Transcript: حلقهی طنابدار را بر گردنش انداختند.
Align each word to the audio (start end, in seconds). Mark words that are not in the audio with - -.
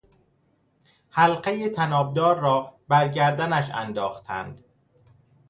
حلقهی 1.09 1.69
طنابدار 1.69 2.39
را 2.39 2.79
بر 2.87 3.07
گردنش 3.07 3.71
انداختند. 3.71 4.61